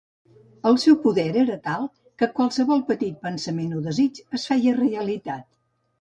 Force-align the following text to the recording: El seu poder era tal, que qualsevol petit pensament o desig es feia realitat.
El 0.69 0.77
seu 0.83 0.95
poder 1.03 1.25
era 1.41 1.57
tal, 1.67 1.85
que 2.21 2.29
qualsevol 2.39 2.81
petit 2.89 3.19
pensament 3.27 3.79
o 3.81 3.83
desig 3.89 4.19
es 4.39 4.49
feia 4.53 4.75
realitat. 4.83 5.47